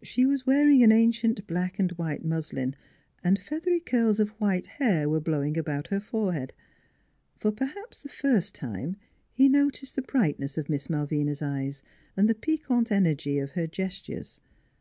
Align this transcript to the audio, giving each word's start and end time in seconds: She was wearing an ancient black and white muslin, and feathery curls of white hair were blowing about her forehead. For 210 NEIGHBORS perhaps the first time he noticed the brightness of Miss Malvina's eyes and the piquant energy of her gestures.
She 0.00 0.24
was 0.26 0.46
wearing 0.46 0.84
an 0.84 0.92
ancient 0.92 1.44
black 1.48 1.80
and 1.80 1.90
white 1.98 2.24
muslin, 2.24 2.76
and 3.24 3.36
feathery 3.36 3.80
curls 3.80 4.20
of 4.20 4.28
white 4.38 4.68
hair 4.78 5.08
were 5.08 5.18
blowing 5.18 5.58
about 5.58 5.88
her 5.88 5.98
forehead. 5.98 6.52
For 7.34 7.50
210 7.50 7.66
NEIGHBORS 7.66 7.74
perhaps 7.74 7.98
the 8.00 8.08
first 8.08 8.54
time 8.54 8.94
he 9.32 9.48
noticed 9.48 9.96
the 9.96 10.02
brightness 10.02 10.56
of 10.56 10.68
Miss 10.68 10.88
Malvina's 10.88 11.42
eyes 11.42 11.82
and 12.16 12.28
the 12.28 12.36
piquant 12.36 12.92
energy 12.92 13.40
of 13.40 13.50
her 13.58 13.66
gestures. 13.66 14.40